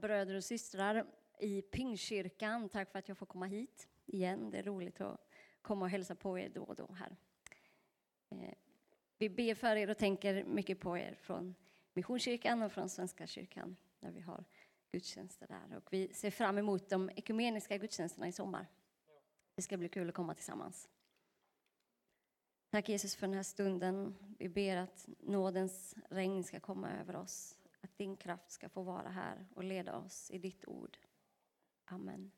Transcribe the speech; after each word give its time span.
bröder 0.00 0.34
och 0.34 0.44
systrar 0.44 1.06
i 1.40 1.62
Pingstkyrkan. 1.62 2.68
Tack 2.68 2.92
för 2.92 2.98
att 2.98 3.08
jag 3.08 3.18
får 3.18 3.26
komma 3.26 3.46
hit 3.46 3.88
igen. 4.06 4.50
Det 4.50 4.58
är 4.58 4.62
roligt 4.62 5.00
att 5.00 5.20
komma 5.62 5.84
och 5.84 5.90
hälsa 5.90 6.14
på 6.14 6.38
er 6.38 6.48
då 6.48 6.62
och 6.62 6.76
då 6.76 6.92
här. 6.92 7.16
Eh, 8.30 8.54
vi 9.18 9.28
ber 9.28 9.54
för 9.54 9.76
er 9.76 9.90
och 9.90 9.98
tänker 9.98 10.44
mycket 10.44 10.80
på 10.80 10.98
er 10.98 11.14
från 11.20 11.54
Missionskyrkan 11.94 12.62
och 12.62 12.72
från 12.72 12.88
Svenska 12.88 13.26
kyrkan 13.26 13.76
när 14.00 14.12
vi 14.12 14.20
har 14.20 14.44
gudstjänster 14.90 15.46
där. 15.46 15.76
Och 15.76 15.92
vi 15.92 16.12
ser 16.12 16.30
fram 16.30 16.58
emot 16.58 16.88
de 16.88 17.10
ekumeniska 17.16 17.78
gudstjänsterna 17.78 18.28
i 18.28 18.32
sommar. 18.32 18.66
Det 19.54 19.62
ska 19.62 19.76
bli 19.76 19.88
kul 19.88 20.08
att 20.08 20.14
komma 20.14 20.34
tillsammans. 20.34 20.88
Tack 22.70 22.88
Jesus 22.88 23.16
för 23.16 23.26
den 23.26 23.36
här 23.36 23.42
stunden. 23.42 24.16
Vi 24.38 24.48
ber 24.48 24.76
att 24.76 25.08
nådens 25.18 25.94
regn 26.10 26.44
ska 26.44 26.60
komma 26.60 26.90
över 26.90 27.16
oss 27.16 27.55
att 27.86 27.98
din 27.98 28.16
kraft 28.16 28.50
ska 28.50 28.68
få 28.68 28.82
vara 28.82 29.08
här 29.08 29.46
och 29.54 29.64
leda 29.64 29.96
oss 29.96 30.30
i 30.30 30.38
ditt 30.38 30.68
ord. 30.68 30.98
Amen. 31.84 32.30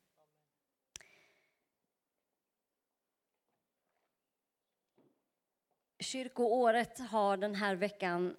Kyrkoåret 5.98 6.98
har 6.98 7.36
den 7.36 7.54
här 7.54 7.74
veckan 7.74 8.36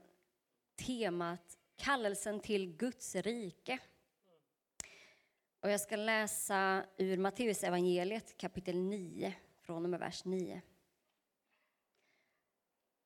temat 0.76 1.58
Kallelsen 1.76 2.40
till 2.40 2.78
Guds 2.78 3.16
rike. 3.16 3.80
Och 5.60 5.70
jag 5.70 5.82
ska 5.82 5.96
läsa 5.96 6.86
ur 6.98 7.18
Matteusevangeliet 7.18 8.38
kapitel 8.38 8.76
9, 8.76 9.34
från 9.62 9.84
och 9.84 9.90
med 9.90 10.00
vers 10.00 10.26
9. 10.26 10.62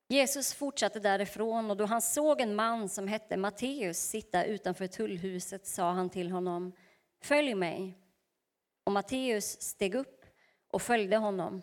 Jesus 0.08 0.54
fortsatte 0.54 1.00
därifrån 1.00 1.72
och 1.72 1.78
då 1.78 1.86
han 1.86 2.02
såg 2.02 2.42
en 2.42 2.56
man 2.56 2.90
som 2.90 3.08
hette 3.08 3.38
Matteus 3.38 3.98
sitta 3.98 4.46
utanför 4.46 4.88
tullhuset 4.88 5.68
sa 5.68 5.92
han 5.92 6.10
till 6.10 6.32
honom 6.32 6.74
Följ 7.22 7.56
mig. 7.56 7.98
Och 8.84 8.92
Matteus 8.92 9.62
steg 9.62 9.96
upp 9.96 10.26
och 10.72 10.82
följde 10.82 11.18
honom. 11.18 11.62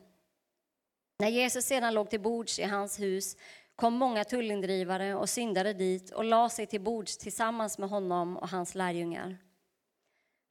När 1.19 1.29
Jesus 1.29 1.65
sedan 1.65 1.95
låg 1.95 2.11
till 2.11 2.21
bords 2.21 2.59
i 2.59 2.65
hans 2.65 3.01
hus 3.01 3.37
kom 3.77 3.95
många 3.95 4.25
tullindrivare 4.25 5.15
och 5.15 5.29
syndare 5.29 5.73
dit 5.73 6.11
och 6.11 6.25
la 6.25 6.49
sig 6.49 6.67
till 6.67 6.81
bords 6.81 7.17
tillsammans 7.17 7.79
med 7.79 7.89
honom 7.89 8.37
och 8.37 8.49
hans 8.49 8.75
lärjungar. 8.75 9.39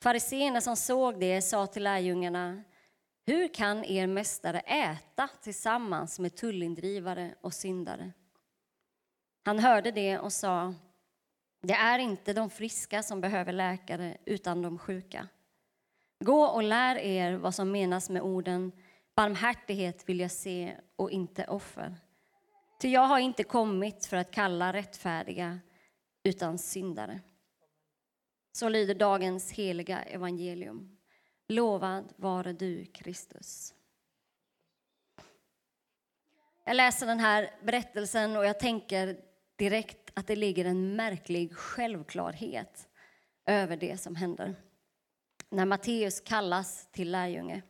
Fariseerna 0.03 0.61
som 0.61 0.75
såg 0.75 1.19
det 1.19 1.41
sa 1.41 1.67
till 1.67 1.83
lärjungarna 1.83 2.63
hur 3.29 3.47
kan 3.47 3.85
er 3.85 4.07
mästare 4.07 4.59
äta 4.59 5.29
tillsammans 5.41 6.19
med 6.19 6.35
tullindrivare 6.35 7.35
och 7.41 7.53
syndare? 7.53 8.11
Han 9.45 9.59
hörde 9.59 9.91
det 9.91 10.19
och 10.19 10.33
sa, 10.33 10.73
det 11.61 11.73
är 11.73 11.99
inte 11.99 12.33
de 12.33 12.49
friska 12.49 13.03
som 13.03 13.21
behöver 13.21 13.53
läkare, 13.53 14.17
utan 14.25 14.61
de 14.61 14.77
sjuka. 14.79 15.27
Gå 16.19 16.43
och 16.43 16.63
lär 16.63 16.95
er 16.95 17.33
vad 17.33 17.55
som 17.55 17.71
menas 17.71 18.09
med 18.09 18.21
orden 18.21 18.71
barmhärtighet 19.15 20.09
vill 20.09 20.19
jag 20.19 20.31
se 20.31 20.75
och 20.95 21.11
inte 21.11 21.45
offer. 21.45 21.95
Ty 22.81 22.87
jag 22.87 23.07
har 23.07 23.19
inte 23.19 23.43
kommit 23.43 24.05
för 24.05 24.17
att 24.17 24.31
kalla 24.31 24.73
rättfärdiga, 24.73 25.59
utan 26.23 26.57
syndare. 26.57 27.19
Så 28.51 28.69
lyder 28.69 28.95
dagens 28.95 29.51
heliga 29.51 30.01
evangelium. 30.01 30.98
Lovad 31.51 32.13
vare 32.15 32.53
du, 32.53 32.85
Kristus. 32.85 33.73
Jag 36.65 36.75
läser 36.75 37.05
den 37.05 37.19
här 37.19 37.51
berättelsen 37.63 38.37
och 38.37 38.45
jag 38.45 38.59
tänker 38.59 39.19
direkt 39.55 40.11
att 40.13 40.27
det 40.27 40.35
ligger 40.35 40.65
en 40.65 40.95
märklig 40.95 41.55
självklarhet 41.55 42.89
över 43.45 43.77
det 43.77 43.97
som 43.97 44.15
händer 44.15 44.55
när 45.49 45.65
Matteus 45.65 46.19
kallas 46.19 46.87
till 46.91 47.11
lärjunge. 47.11 47.61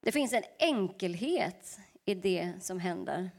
Det 0.00 0.12
finns 0.12 0.32
en 0.32 0.42
enkelhet 0.58 1.78
i 2.04 2.14
det 2.14 2.52
som 2.60 2.80
händer. 2.80 3.30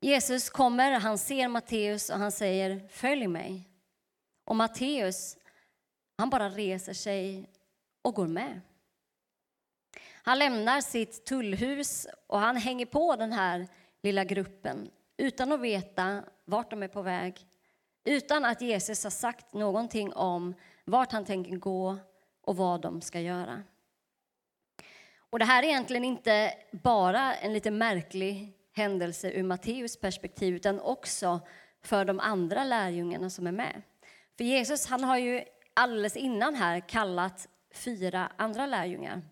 Jesus 0.00 0.50
kommer, 0.50 0.92
han 0.92 1.18
ser 1.18 1.48
Matteus 1.48 2.10
och 2.10 2.18
han 2.18 2.32
säger 2.32 2.88
följ 2.88 3.26
mig. 3.26 3.70
Och 4.44 4.56
Matteus, 4.56 5.36
han 6.18 6.30
bara 6.30 6.48
reser 6.48 6.92
sig 6.92 7.50
och 8.06 8.14
går 8.14 8.26
med. 8.26 8.60
Han 10.22 10.38
lämnar 10.38 10.80
sitt 10.80 11.24
tullhus 11.24 12.06
och 12.26 12.40
han 12.40 12.56
hänger 12.56 12.86
på 12.86 13.16
den 13.16 13.32
här 13.32 13.68
lilla 14.02 14.24
gruppen 14.24 14.90
utan 15.16 15.52
att 15.52 15.60
veta 15.60 16.24
vart 16.44 16.70
de 16.70 16.82
är 16.82 16.88
på 16.88 17.02
väg, 17.02 17.46
utan 18.04 18.44
att 18.44 18.60
Jesus 18.60 19.04
har 19.04 19.10
sagt 19.10 19.52
någonting 19.52 20.12
om 20.12 20.54
vart 20.84 21.12
han 21.12 21.24
tänker 21.24 21.56
gå 21.56 21.96
och 22.40 22.56
vad 22.56 22.80
de 22.80 23.00
ska 23.00 23.20
göra. 23.20 23.62
Och 25.18 25.38
det 25.38 25.44
här 25.44 25.62
är 25.62 25.66
egentligen 25.66 26.04
inte 26.04 26.54
bara 26.72 27.34
en 27.34 27.52
lite 27.52 27.70
märklig 27.70 28.52
händelse 28.72 29.30
ur 29.30 29.42
Matteus 29.42 29.96
perspektiv, 29.96 30.54
utan 30.54 30.80
också 30.80 31.40
för 31.82 32.04
de 32.04 32.20
andra 32.20 32.64
lärjungarna 32.64 33.30
som 33.30 33.46
är 33.46 33.52
med. 33.52 33.82
För 34.36 34.44
Jesus 34.44 34.86
han 34.86 35.04
har 35.04 35.18
ju 35.18 35.44
alldeles 35.74 36.16
innan 36.16 36.54
här 36.54 36.80
kallat 36.88 37.48
fyra 37.76 38.32
andra 38.36 38.66
lärjungar. 38.66 39.22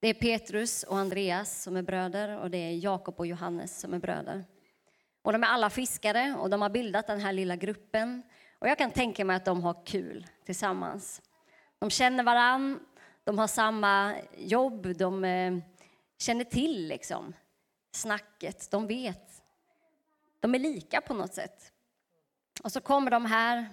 Det 0.00 0.08
är 0.08 0.14
Petrus 0.14 0.82
och 0.82 0.98
Andreas 0.98 1.62
som 1.62 1.76
är 1.76 1.82
bröder 1.82 2.38
och 2.38 2.50
det 2.50 2.58
är 2.58 2.84
Jakob 2.84 3.14
och 3.18 3.26
Johannes 3.26 3.80
som 3.80 3.94
är 3.94 3.98
bröder. 3.98 4.44
Och 5.22 5.32
de 5.32 5.42
är 5.42 5.48
alla 5.48 5.70
fiskare 5.70 6.34
och 6.38 6.50
de 6.50 6.62
har 6.62 6.70
bildat 6.70 7.06
den 7.06 7.20
här 7.20 7.32
lilla 7.32 7.56
gruppen. 7.56 8.22
Och 8.58 8.68
jag 8.68 8.78
kan 8.78 8.90
tänka 8.90 9.24
mig 9.24 9.36
att 9.36 9.44
de 9.44 9.62
har 9.62 9.86
kul 9.86 10.26
tillsammans. 10.44 11.22
De 11.78 11.90
känner 11.90 12.24
varann, 12.24 12.80
de 13.24 13.38
har 13.38 13.46
samma 13.46 14.14
jobb, 14.36 14.96
de 14.96 15.24
eh, 15.24 15.58
känner 16.18 16.44
till 16.44 16.88
liksom 16.88 17.32
snacket, 17.92 18.70
de 18.70 18.86
vet. 18.86 19.42
De 20.40 20.54
är 20.54 20.58
lika 20.58 21.00
på 21.00 21.14
något 21.14 21.34
sätt. 21.34 21.72
Och 22.62 22.72
så 22.72 22.80
kommer 22.80 23.10
de 23.10 23.26
här 23.26 23.66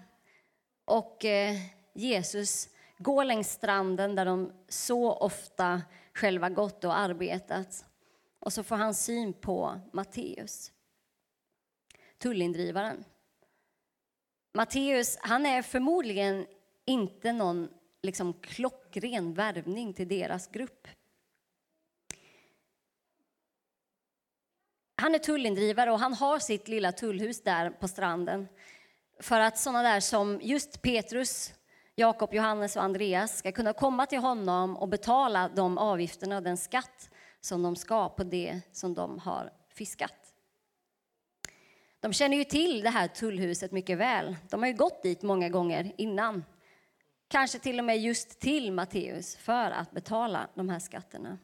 och 0.85 1.25
eh, 1.25 1.55
Jesus 1.93 2.69
gå 2.97 3.23
längs 3.23 3.51
stranden 3.51 4.15
där 4.15 4.25
de 4.25 4.51
så 4.67 5.13
ofta 5.13 5.81
själva 6.13 6.49
gått 6.49 6.83
och 6.83 6.97
arbetat. 6.97 7.85
Och 8.39 8.53
så 8.53 8.63
får 8.63 8.75
han 8.75 8.93
syn 8.93 9.33
på 9.33 9.79
Matteus, 9.93 10.71
tullindrivaren. 12.17 13.03
Matteus, 14.53 15.17
han 15.21 15.45
är 15.45 15.61
förmodligen 15.61 16.47
inte 16.85 17.31
någon 17.31 17.69
liksom 18.01 18.33
klockren 18.33 19.33
värvning 19.33 19.93
till 19.93 20.07
deras 20.07 20.47
grupp. 20.47 20.87
Han 24.95 25.15
är 25.15 25.19
tullindrivare 25.19 25.91
och 25.91 25.99
han 25.99 26.13
har 26.13 26.39
sitt 26.39 26.67
lilla 26.67 26.91
tullhus 26.91 27.43
där 27.43 27.69
på 27.69 27.87
stranden 27.87 28.47
för 29.19 29.39
att 29.39 29.57
sådana 29.57 29.83
där 29.83 29.99
som 29.99 30.39
just 30.41 30.81
Petrus 30.81 31.53
Jakob, 31.99 32.33
Johannes 32.33 32.75
och 32.75 32.83
Andreas 32.83 33.37
ska 33.37 33.51
kunna 33.51 33.73
komma 33.73 34.05
till 34.05 34.19
honom 34.19 34.77
och 34.77 34.87
betala 34.87 35.49
de 35.55 35.77
avgifterna 35.77 36.37
och 36.37 36.43
den 36.43 36.57
skatt 36.57 37.09
som 37.41 37.63
de 37.63 37.75
ska 37.75 38.09
på 38.09 38.23
det 38.23 38.61
som 38.71 38.93
de 38.93 39.19
har 39.19 39.51
fiskat. 39.69 40.33
De 41.99 42.13
känner 42.13 42.37
ju 42.37 42.43
till 42.43 42.81
det 42.81 42.89
här 42.89 43.07
tullhuset 43.07 43.71
mycket 43.71 43.97
väl. 43.97 44.35
De 44.49 44.61
har 44.61 44.67
ju 44.67 44.75
gått 44.75 45.03
dit 45.03 45.21
många 45.21 45.49
gånger 45.49 45.91
innan. 45.97 46.43
Kanske 47.27 47.59
till 47.59 47.79
och 47.79 47.85
med 47.85 47.99
just 47.99 48.39
till 48.39 48.71
Matteus 48.71 49.35
för 49.35 49.71
att 49.71 49.91
betala 49.91 50.47
de 50.53 50.69
här 50.69 50.79
skatterna. 50.79 51.37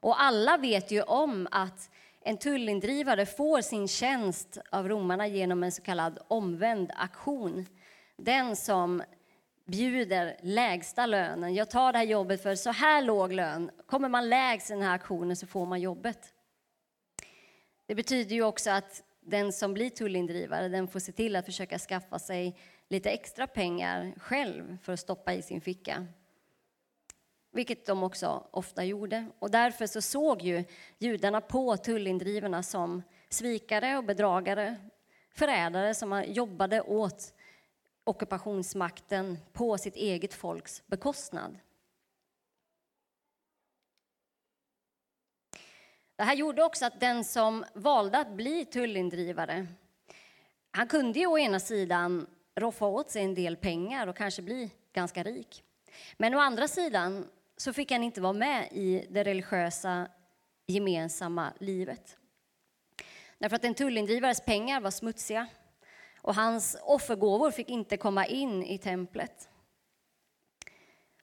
Och 0.00 0.22
alla 0.22 0.56
vet 0.56 0.90
ju 0.90 1.02
om 1.02 1.48
att 1.50 1.90
en 2.20 2.38
tullindrivare 2.38 3.26
får 3.26 3.60
sin 3.60 3.88
tjänst 3.88 4.58
av 4.70 4.88
romarna 4.88 5.26
genom 5.26 5.62
en 5.62 5.72
så 5.72 5.82
kallad 5.82 6.18
omvänd 6.28 6.90
aktion. 6.96 7.66
Den 8.16 8.56
som 8.56 9.02
bjuder 9.68 10.36
lägsta 10.42 11.06
lönen. 11.06 11.54
Jag 11.54 11.70
tar 11.70 11.92
det 11.92 11.98
här 11.98 12.04
jobbet 12.04 12.42
för 12.42 12.54
så 12.54 12.70
här 12.70 13.02
låg 13.02 13.32
lön. 13.32 13.70
Kommer 13.86 14.08
man 14.08 14.28
lägst 14.28 14.70
i 14.70 14.72
den 14.72 14.82
här 14.82 14.94
aktionen 14.94 15.36
så 15.36 15.46
får 15.46 15.66
man 15.66 15.80
jobbet. 15.80 16.32
Det 17.86 17.94
betyder 17.94 18.34
ju 18.34 18.42
också 18.42 18.70
att 18.70 19.02
den 19.20 19.52
som 19.52 19.74
blir 19.74 19.90
tullindrivare 19.90 20.68
den 20.68 20.88
får 20.88 21.00
se 21.00 21.12
till 21.12 21.36
att 21.36 21.44
försöka 21.44 21.78
skaffa 21.78 22.18
sig 22.18 22.56
lite 22.88 23.10
extra 23.10 23.46
pengar 23.46 24.14
själv 24.18 24.78
för 24.82 24.92
att 24.92 25.00
stoppa 25.00 25.34
i 25.34 25.42
sin 25.42 25.60
ficka. 25.60 26.06
Vilket 27.52 27.86
de 27.86 28.02
också 28.02 28.46
ofta 28.50 28.84
gjorde. 28.84 29.26
Och 29.38 29.50
därför 29.50 29.86
så 29.86 30.02
såg 30.02 30.42
ju 30.42 30.64
judarna 30.98 31.40
på 31.40 31.76
tullindrivarna 31.76 32.62
som 32.62 33.02
svikare 33.28 33.96
och 33.96 34.04
bedragare, 34.04 34.76
förrädare 35.34 35.94
som 35.94 36.24
jobbade 36.26 36.80
åt 36.80 37.32
ockupationsmakten 38.08 39.38
på 39.52 39.78
sitt 39.78 39.96
eget 39.96 40.34
folks 40.34 40.82
bekostnad. 40.86 41.58
Det 46.16 46.22
här 46.22 46.34
gjorde 46.34 46.62
också 46.62 46.86
att 46.86 47.00
den 47.00 47.24
som 47.24 47.64
valde 47.74 48.18
att 48.18 48.32
bli 48.32 48.64
tullindrivare, 48.64 49.66
han 50.70 50.88
kunde 50.88 51.18
ju 51.18 51.26
å 51.26 51.38
ena 51.38 51.60
sidan 51.60 52.26
roffa 52.56 52.86
åt 52.86 53.10
sig 53.10 53.22
en 53.22 53.34
del 53.34 53.56
pengar 53.56 54.06
och 54.06 54.16
kanske 54.16 54.42
bli 54.42 54.70
ganska 54.92 55.22
rik. 55.22 55.64
Men 56.16 56.34
å 56.34 56.38
andra 56.38 56.68
sidan 56.68 57.28
så 57.56 57.72
fick 57.72 57.90
han 57.92 58.04
inte 58.04 58.20
vara 58.20 58.32
med 58.32 58.68
i 58.72 59.06
det 59.10 59.24
religiösa 59.24 60.08
gemensamma 60.66 61.52
livet. 61.58 62.16
Därför 63.38 63.56
att 63.56 63.64
en 63.64 63.74
tullindrivares 63.74 64.40
pengar 64.40 64.80
var 64.80 64.90
smutsiga 64.90 65.48
och 66.22 66.34
hans 66.34 66.76
offergåvor 66.82 67.50
fick 67.50 67.68
inte 67.68 67.96
komma 67.96 68.26
in 68.26 68.62
i 68.62 68.78
templet. 68.78 69.48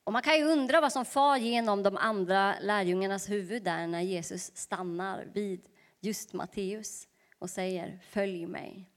Och 0.04 0.14
man 0.14 0.22
kan 0.22 0.38
ju 0.38 0.44
undra 0.44 0.82
vad 0.82 0.92
som 0.92 1.06
far 1.06 1.38
genom 1.38 1.84
de 1.84 1.98
andra 1.98 2.56
lärjungarnas 2.62 3.30
huvud 3.30 3.64
där 3.64 3.88
när 3.88 4.02
Jesus 4.02 4.56
stannar 4.56 5.28
vid 5.34 5.70
just 6.00 6.34
Matteus 6.34 7.08
och 7.40 7.50
säger 7.50 8.00
följ 8.10 8.46
mig. 8.46 8.90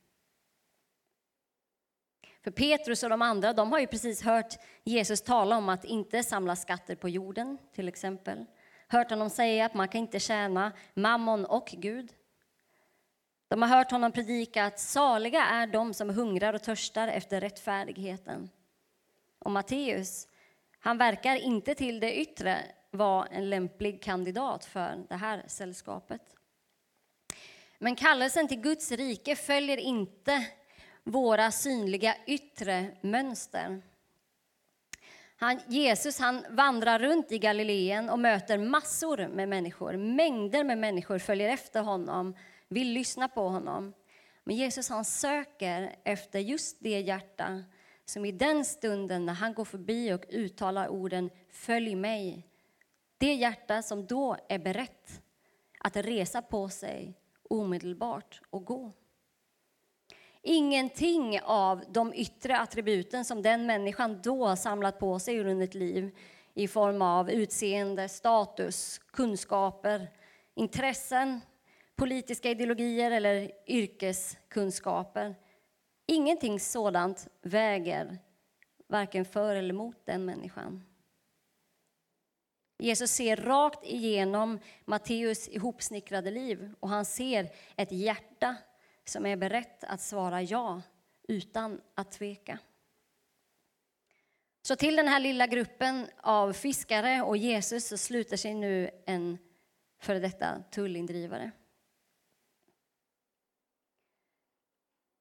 För 2.44 2.50
Petrus 2.50 3.02
och 3.02 3.10
de 3.10 3.22
andra 3.22 3.52
de 3.52 3.72
har 3.72 3.78
ju 3.78 3.86
precis 3.86 4.22
hört 4.22 4.58
Jesus 4.84 5.22
tala 5.22 5.56
om 5.56 5.68
att 5.68 5.84
inte 5.84 6.22
samla 6.22 6.56
skatter 6.56 6.96
på 6.96 7.08
jorden, 7.08 7.58
till 7.72 7.88
exempel. 7.88 8.44
Hört 8.88 9.10
honom 9.10 9.30
säga 9.30 9.66
att 9.66 9.74
man 9.74 9.88
kan 9.88 10.00
inte 10.00 10.20
tjäna 10.20 10.72
mammon 10.94 11.44
och 11.44 11.74
Gud. 11.78 12.12
De 13.48 13.62
har 13.62 13.68
hört 13.68 13.90
honom 13.90 14.12
predika 14.12 14.64
att 14.64 14.80
saliga 14.80 15.44
är 15.44 15.66
de 15.66 15.94
som 15.94 16.10
hungrar 16.10 16.54
och 16.54 16.62
törstar 16.62 17.08
efter 17.08 17.40
rättfärdigheten. 17.40 18.50
Och 19.38 19.50
Matteus, 19.50 20.28
han 20.80 20.98
verkar 20.98 21.36
inte 21.36 21.74
till 21.74 22.00
det 22.00 22.20
yttre 22.20 22.58
vara 22.90 23.26
en 23.26 23.50
lämplig 23.50 24.02
kandidat 24.02 24.64
för 24.64 25.04
det 25.08 25.14
här 25.14 25.44
sällskapet. 25.46 26.22
Men 27.78 27.96
kallelsen 27.96 28.48
till 28.48 28.60
Guds 28.60 28.92
rike 28.92 29.36
följer 29.36 29.76
inte 29.76 30.46
våra 31.04 31.50
synliga 31.50 32.16
yttre 32.26 32.86
mönster. 33.00 33.82
Han, 35.36 35.60
Jesus 35.66 36.18
han 36.18 36.44
vandrar 36.50 36.98
runt 36.98 37.32
i 37.32 37.38
Galileen 37.38 38.10
och 38.10 38.18
möter 38.18 38.58
massor 38.58 39.28
med 39.28 39.48
människor. 39.48 39.96
Mängder 39.96 40.64
med 40.64 40.78
människor 40.78 41.18
följer 41.18 41.48
efter 41.48 41.82
honom, 41.82 42.34
vill 42.68 42.92
lyssna 42.92 43.28
på 43.28 43.48
honom. 43.48 43.92
Men 44.44 44.56
Jesus 44.56 44.88
han 44.88 45.04
söker 45.04 45.96
efter 46.04 46.38
just 46.38 46.76
det 46.80 47.00
hjärta 47.00 47.64
som 48.04 48.24
i 48.24 48.32
den 48.32 48.64
stunden 48.64 49.26
när 49.26 49.34
han 49.34 49.54
går 49.54 49.64
förbi 49.64 50.12
och 50.12 50.24
uttalar 50.28 50.88
orden 50.88 51.30
Följ 51.50 51.94
mig. 51.94 52.46
Det 53.18 53.34
hjärta 53.34 53.82
som 53.82 54.06
då 54.06 54.36
är 54.48 54.58
berett 54.58 55.22
att 55.78 55.96
resa 55.96 56.42
på 56.42 56.68
sig 56.68 57.14
omedelbart 57.50 58.40
och 58.50 58.64
gå. 58.64 58.92
Ingenting 60.42 61.40
av 61.40 61.84
de 61.88 62.14
yttre 62.14 62.58
attributen 62.58 63.24
som 63.24 63.42
den 63.42 63.66
människan 63.66 64.20
då 64.22 64.46
har 64.46 64.56
samlat 64.56 64.98
på 64.98 65.18
sig 65.18 65.40
under 65.40 65.64
ett 65.64 65.74
liv 65.74 66.16
i 66.54 66.68
form 66.68 67.02
av 67.02 67.30
utseende, 67.30 68.08
status, 68.08 68.98
kunskaper, 68.98 70.10
intressen, 70.54 71.40
politiska 71.98 72.50
ideologier 72.50 73.10
eller 73.10 73.50
yrkeskunskaper. 73.66 75.34
Ingenting 76.06 76.60
sådant 76.60 77.28
väger 77.42 78.18
varken 78.86 79.24
för 79.24 79.54
eller 79.54 79.74
mot 79.74 80.06
den 80.06 80.24
människan. 80.24 80.84
Jesus 82.78 83.10
ser 83.10 83.36
rakt 83.36 83.84
igenom 83.84 84.58
Matteus 84.84 85.48
ihopsnickrade 85.48 86.30
liv 86.30 86.74
och 86.80 86.88
han 86.88 87.04
ser 87.04 87.50
ett 87.76 87.92
hjärta 87.92 88.56
som 89.04 89.26
är 89.26 89.36
berett 89.36 89.84
att 89.84 90.00
svara 90.00 90.42
ja 90.42 90.82
utan 91.28 91.80
att 91.94 92.10
tveka. 92.10 92.58
Så 94.62 94.76
till 94.76 94.96
den 94.96 95.08
här 95.08 95.20
lilla 95.20 95.46
gruppen 95.46 96.06
av 96.16 96.52
fiskare 96.52 97.22
och 97.22 97.36
Jesus 97.36 97.88
så 97.88 97.98
sluter 97.98 98.36
sig 98.36 98.54
nu 98.54 98.90
en 99.06 99.38
före 100.00 100.18
detta 100.18 100.62
tullindrivare. 100.70 101.50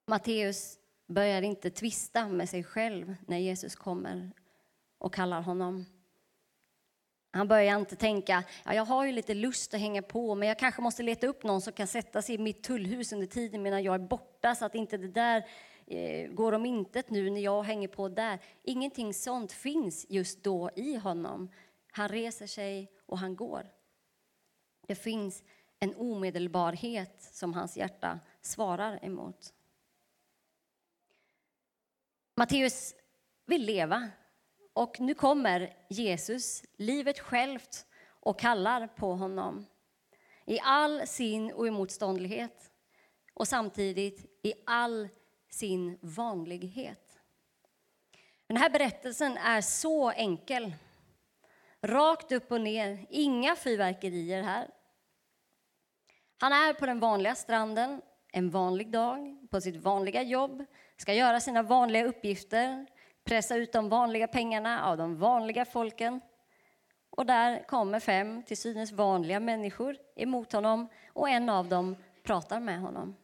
Matteus 0.08 0.80
börjar 1.08 1.42
inte 1.42 1.70
tvista 1.70 2.28
med 2.28 2.50
sig 2.50 2.64
själv 2.64 3.16
när 3.26 3.38
Jesus 3.38 3.76
kommer 3.76 4.32
och 4.98 5.14
kallar 5.14 5.42
honom 5.42 5.86
han 7.38 7.48
börjar 7.48 7.80
inte 7.80 7.96
tänka, 7.96 8.44
ja, 8.66 8.74
jag 8.74 8.86
har 8.86 9.06
ju 9.06 9.12
lite 9.12 9.34
lust 9.34 9.74
att 9.74 9.80
hänga 9.80 10.02
på, 10.02 10.36
men 10.36 10.48
jag 10.48 10.60
kanske 10.60 10.82
måste 10.82 11.04
leta 11.04 11.28
upp 11.28 11.44
någon 11.44 11.62
som 11.62 11.74
kan 11.74 11.88
sätta 11.88 12.22
sig 12.22 12.36
i 12.36 12.38
mitt 12.38 12.64
tullhus 12.64 13.14
under 13.14 13.28
tiden 13.28 13.62
medan 13.62 13.84
jag 13.84 13.96
är 13.96 14.08
borta, 14.08 14.56
så 14.56 14.66
att 14.66 14.76
inte 14.76 14.98
det 14.98 15.08
där 15.08 15.46
eh, 15.86 16.32
går 16.32 16.52
om 16.52 16.66
intet 16.66 17.10
nu 17.10 17.30
när 17.30 17.42
jag 17.42 17.64
hänger 17.64 17.88
på 17.88 18.10
där. 18.10 18.40
Ingenting 18.64 19.14
sånt 19.14 19.52
finns 19.52 20.06
just 20.10 20.44
då 20.44 20.70
i 20.76 20.96
honom. 20.96 21.50
Han 21.92 22.10
reser 22.10 22.48
sig 22.48 22.92
och 23.06 23.20
han 23.20 23.36
går. 23.36 23.68
Det 24.88 24.96
finns 24.96 25.44
en 25.80 25.96
omedelbarhet 25.96 27.22
som 27.22 27.54
hans 27.54 27.78
hjärta 27.78 28.20
svarar 28.42 29.06
emot. 29.06 29.54
Matteus 32.40 32.96
vill 33.46 33.66
leva 33.66 34.10
och 34.74 35.00
nu 35.00 35.14
kommer 35.14 35.74
Jesus, 35.90 36.64
livet 36.78 37.20
självt, 37.20 37.86
och 38.06 38.40
kallar 38.40 38.88
på 38.88 39.14
honom 39.14 39.66
i 40.46 40.60
all 40.60 41.08
sin 41.08 41.54
oemotståndlighet 41.54 42.72
och 43.34 43.48
samtidigt 43.48 44.40
i 44.44 44.54
all 44.66 45.10
sin 45.50 45.98
vanlighet. 46.02 47.20
Den 48.48 48.58
här 48.58 48.70
berättelsen 48.70 49.38
är 49.38 49.62
så 49.62 50.12
enkel. 50.12 50.74
Rakt 51.82 52.32
upp 52.32 52.52
och 52.52 52.62
ner, 52.62 53.06
inga 53.10 53.56
fyrverkerier 53.56 54.44
här. 54.44 54.70
Han 56.38 56.54
är 56.54 56.74
på 56.74 56.86
den 56.86 57.00
vanliga 57.00 57.36
stranden 57.36 58.02
en 58.38 58.50
vanlig 58.50 58.92
dag, 58.92 59.38
på 59.50 59.62
sitt 59.62 59.76
vanliga 59.76 60.24
jobb, 60.24 60.66
ska 60.98 61.14
göra 61.14 61.40
sina 61.40 61.64
vanliga 61.64 62.06
uppgifter, 62.06 62.86
pressa 63.24 63.56
ut 63.56 63.72
de 63.72 63.90
vanliga 63.90 64.28
pengarna 64.28 64.86
av 64.86 64.98
de 64.98 65.18
vanliga 65.18 65.66
folken. 65.66 66.22
Och 67.10 67.26
där 67.26 67.64
kommer 67.68 68.00
fem 68.00 68.44
till 68.44 68.58
synes 68.58 68.92
vanliga 68.92 69.40
människor 69.40 69.98
emot 70.16 70.52
honom 70.52 70.88
och 71.14 71.30
en 71.30 71.50
av 71.50 71.68
dem 71.68 71.96
pratar 72.24 72.60
med 72.60 72.80
honom. 72.80 73.16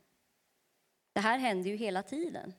Det 1.13 1.19
här 1.19 1.37
händer 1.37 1.69
ju 1.69 1.75
hela 1.75 2.03
tiden. 2.03 2.53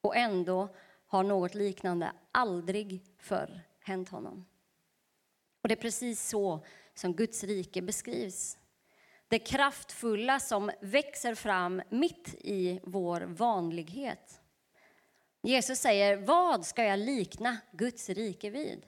Och 0.00 0.16
ändå 0.16 0.68
har 1.06 1.22
något 1.22 1.54
liknande 1.54 2.12
aldrig 2.32 3.02
förr 3.18 3.60
hänt 3.80 4.08
honom. 4.08 4.46
Och 5.62 5.68
det 5.68 5.74
är 5.74 5.82
precis 5.82 6.28
så 6.28 6.64
som 6.94 7.14
Guds 7.14 7.44
rike 7.44 7.82
beskrivs. 7.82 8.59
Det 9.30 9.38
kraftfulla 9.38 10.40
som 10.40 10.70
växer 10.80 11.34
fram 11.34 11.82
mitt 11.88 12.34
i 12.34 12.80
vår 12.82 13.20
vanlighet. 13.20 14.40
Jesus 15.42 15.78
säger, 15.78 16.16
vad 16.16 16.66
ska 16.66 16.84
jag 16.84 16.98
likna 16.98 17.56
Guds 17.72 18.08
rike 18.08 18.50
vid? 18.50 18.86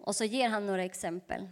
Och 0.00 0.16
så 0.16 0.24
ger 0.24 0.48
han 0.48 0.66
några 0.66 0.84
exempel. 0.84 1.48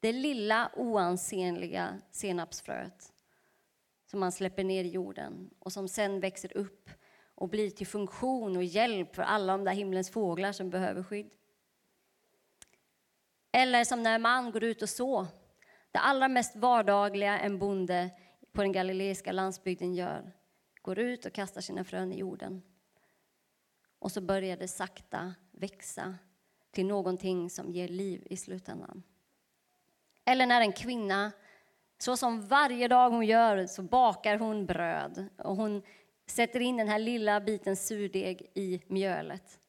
Det 0.00 0.12
lilla 0.12 0.70
oansenliga 0.76 2.00
senapsfröet 2.10 3.12
som 4.06 4.20
man 4.20 4.32
släpper 4.32 4.64
ner 4.64 4.84
i 4.84 4.90
jorden 4.90 5.50
och 5.58 5.72
som 5.72 5.88
sen 5.88 6.20
växer 6.20 6.56
upp 6.56 6.90
och 7.34 7.48
blir 7.48 7.70
till 7.70 7.86
funktion 7.86 8.56
och 8.56 8.64
hjälp 8.64 9.14
för 9.14 9.22
alla 9.22 9.52
de 9.52 9.64
där 9.64 9.72
himlens 9.72 10.10
fåglar 10.10 10.52
som 10.52 10.70
behöver 10.70 11.02
skydd. 11.02 11.34
Eller 13.52 13.84
som 13.84 14.02
när 14.02 14.18
man 14.18 14.50
går 14.50 14.64
ut 14.64 14.82
och 14.82 14.88
så. 14.88 15.26
Det 15.90 15.98
allra 15.98 16.28
mest 16.28 16.56
vardagliga 16.56 17.38
en 17.38 17.58
bonde 17.58 18.10
på 18.52 18.62
den 18.62 18.72
galileiska 18.72 19.32
landsbygden 19.32 19.94
gör 19.94 20.32
går 20.82 20.98
ut 20.98 21.26
och 21.26 21.32
kastar 21.32 21.60
sina 21.60 21.84
frön 21.84 22.12
i 22.12 22.18
jorden. 22.18 22.62
Och 23.98 24.12
så 24.12 24.20
börjar 24.20 24.56
det 24.56 24.68
sakta 24.68 25.34
växa 25.50 26.14
till 26.70 26.86
någonting 26.86 27.50
som 27.50 27.70
ger 27.70 27.88
liv 27.88 28.26
i 28.30 28.36
slutändan. 28.36 29.02
Eller 30.24 30.46
när 30.46 30.60
en 30.60 30.72
kvinna, 30.72 31.32
så 31.98 32.16
som 32.16 32.46
varje 32.46 32.88
dag 32.88 33.10
hon 33.10 33.26
gör, 33.26 33.66
så 33.66 33.82
bakar 33.82 34.36
hon 34.36 34.66
bröd 34.66 35.28
och 35.38 35.56
hon 35.56 35.82
sätter 36.26 36.60
in 36.60 36.76
den 36.76 36.88
här 36.88 36.98
lilla 36.98 37.40
biten 37.40 37.76
surdeg 37.76 38.50
i 38.54 38.82
mjölet. 38.86 39.60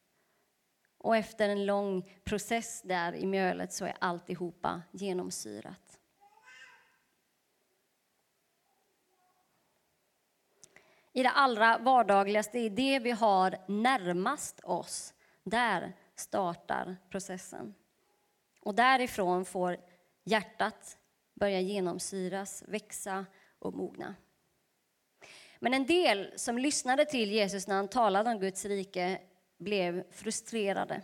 Och 0.98 1.16
efter 1.16 1.48
en 1.48 1.66
lång 1.66 2.10
process 2.24 2.82
där 2.82 3.14
i 3.14 3.26
mjölet 3.26 3.72
så 3.72 3.84
är 3.84 3.96
alltihopa 3.98 4.82
genomsyrat. 4.90 5.98
I 11.12 11.22
det 11.22 11.30
allra 11.30 11.78
vardagligaste, 11.78 12.58
i 12.58 12.68
det 12.68 12.98
vi 12.98 13.10
har 13.10 13.58
närmast 13.68 14.60
oss, 14.64 15.14
där 15.44 15.92
startar 16.14 16.96
processen. 17.10 17.74
Och 18.60 18.74
därifrån 18.74 19.44
får 19.44 19.76
hjärtat 20.24 20.98
börja 21.34 21.60
genomsyras, 21.60 22.64
växa 22.68 23.26
och 23.58 23.74
mogna. 23.74 24.14
Men 25.60 25.74
en 25.74 25.86
del 25.86 26.32
som 26.36 26.58
lyssnade 26.58 27.04
till 27.04 27.32
Jesus 27.32 27.66
när 27.66 27.76
han 27.76 27.88
talade 27.88 28.30
om 28.30 28.40
Guds 28.40 28.64
rike 28.64 29.20
blev 29.58 30.10
frustrerade. 30.10 31.02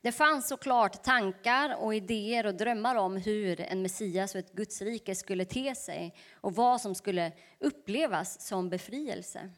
Det 0.00 0.12
fanns 0.12 0.48
såklart 0.48 1.02
tankar 1.02 1.76
och 1.80 1.94
idéer 1.94 2.46
och 2.46 2.54
drömmar 2.54 2.96
om 2.96 3.16
hur 3.16 3.60
en 3.60 3.82
Messias 3.82 4.34
och 4.34 4.38
ett 4.38 4.52
Guds 4.52 4.82
rike 4.82 5.14
skulle 5.14 5.44
te 5.44 5.74
sig 5.74 6.14
och 6.34 6.54
vad 6.54 6.80
som 6.80 6.94
skulle 6.94 7.32
upplevas 7.60 8.46
som 8.46 8.68
befrielse. 8.68 9.50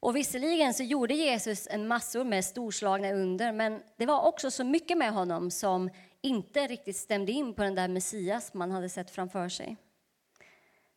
Och 0.00 0.16
visserligen 0.16 0.74
så 0.74 0.82
gjorde 0.82 1.14
Jesus 1.14 1.68
en 1.70 1.88
massor 1.88 2.24
med 2.24 2.44
storslagna 2.44 3.12
under, 3.12 3.52
men 3.52 3.82
det 3.96 4.06
var 4.06 4.22
också 4.22 4.50
så 4.50 4.64
mycket 4.64 4.98
med 4.98 5.12
honom 5.12 5.50
som 5.50 5.90
inte 6.20 6.66
riktigt 6.66 6.96
stämde 6.96 7.32
in 7.32 7.54
på 7.54 7.62
den 7.62 7.74
där 7.74 7.88
Messias 7.88 8.54
man 8.54 8.70
hade 8.70 8.88
sett 8.88 9.10
framför 9.10 9.48
sig. 9.48 9.76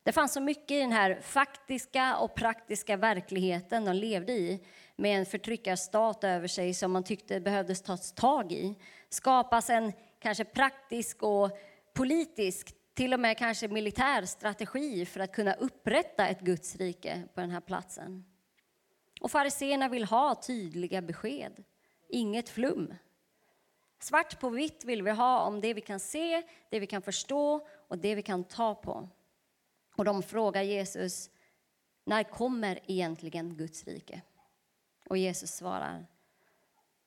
Det 0.02 0.12
fanns 0.12 0.32
så 0.32 0.40
mycket 0.40 0.70
i 0.70 0.80
den 0.80 0.92
här 0.92 1.20
faktiska 1.22 2.16
och 2.16 2.34
praktiska 2.34 2.96
verkligheten 2.96 3.84
de 3.84 3.92
levde 3.92 4.32
i 4.32 4.66
med 4.96 5.18
en 5.18 5.26
förtryckarstat 5.26 6.24
över 6.24 6.48
sig 6.48 6.74
som 6.74 6.92
man 6.92 7.04
tyckte 7.04 7.40
behövdes 7.40 7.82
tas 7.82 8.12
tag 8.12 8.52
i. 8.52 8.74
Skapas 9.08 9.70
en 9.70 9.92
kanske 10.18 10.44
praktisk 10.44 11.22
och 11.22 11.58
politisk, 11.94 12.74
till 12.94 13.14
och 13.14 13.20
med 13.20 13.38
kanske 13.38 13.68
militär 13.68 14.24
strategi 14.24 15.06
för 15.06 15.20
att 15.20 15.32
kunna 15.32 15.54
upprätta 15.54 16.28
ett 16.28 16.40
Guds 16.40 16.76
rike 16.76 17.22
på 17.34 17.40
den 17.40 17.50
här 17.50 17.60
platsen. 17.60 18.24
Och 19.20 19.30
fariseerna 19.30 19.88
vill 19.88 20.04
ha 20.04 20.34
tydliga 20.34 21.02
besked, 21.02 21.64
inget 22.08 22.48
flum. 22.48 22.94
Svart 23.98 24.40
på 24.40 24.48
vitt 24.48 24.84
vill 24.84 25.02
vi 25.02 25.10
ha 25.10 25.40
om 25.40 25.60
det 25.60 25.74
vi 25.74 25.80
kan 25.80 26.00
se, 26.00 26.42
det 26.70 26.80
vi 26.80 26.86
kan 26.86 27.02
förstå 27.02 27.66
och 27.88 27.98
det 27.98 28.14
vi 28.14 28.22
kan 28.22 28.44
ta 28.44 28.74
på. 28.74 29.08
Och 29.96 30.04
de 30.04 30.22
frågar 30.22 30.62
Jesus, 30.62 31.30
när 32.04 32.22
kommer 32.22 32.78
egentligen 32.86 33.56
Guds 33.56 33.84
rike? 33.84 34.22
Och 35.08 35.16
Jesus 35.16 35.50
svarar, 35.50 36.06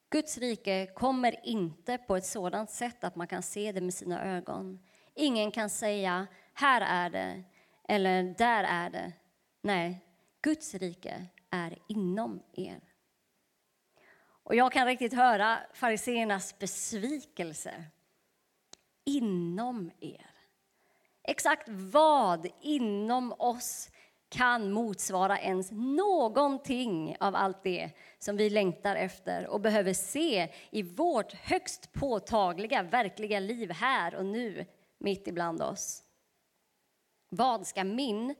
Guds 0.09 0.37
rike 0.37 0.85
kommer 0.95 1.45
inte 1.45 1.97
på 1.97 2.15
ett 2.15 2.25
sådant 2.25 2.69
sätt 2.69 3.03
att 3.03 3.15
man 3.15 3.27
kan 3.27 3.43
se 3.43 3.71
det 3.71 3.81
med 3.81 3.93
sina 3.93 4.23
ögon. 4.23 4.79
Ingen 5.15 5.51
kan 5.51 5.69
säga, 5.69 6.27
här 6.53 6.81
är 6.81 7.09
det, 7.09 7.43
eller 7.87 8.23
där 8.23 8.63
är 8.63 8.89
det. 8.89 9.13
Nej, 9.61 10.05
Guds 10.41 10.73
rike 10.73 11.25
är 11.49 11.77
inom 11.87 12.43
er. 12.53 12.81
Och 14.43 14.55
jag 14.55 14.71
kan 14.71 14.87
riktigt 14.87 15.13
höra 15.13 15.59
fariseernas 15.73 16.59
besvikelse. 16.59 17.83
Inom 19.05 19.91
er. 19.99 20.31
Exakt 21.23 21.69
vad 21.69 22.47
inom 22.61 23.33
oss 23.39 23.89
kan 24.29 24.71
motsvara 24.71 25.39
ens 25.39 25.71
någonting 25.71 27.15
av 27.19 27.35
allt 27.35 27.63
det 27.63 27.91
som 28.19 28.37
vi 28.37 28.49
längtar 28.49 28.95
efter 28.95 29.47
och 29.47 29.61
behöver 29.61 29.93
se 29.93 30.53
i 30.69 30.83
vårt 30.83 31.33
högst 31.33 31.93
påtagliga, 31.93 32.83
verkliga 32.83 33.39
liv 33.39 33.71
här 33.71 34.15
och 34.15 34.25
nu, 34.25 34.65
mitt 34.97 35.27
ibland 35.27 35.61
oss. 35.61 36.03
Vad 37.29 37.67
ska 37.67 37.83
min 37.83 38.35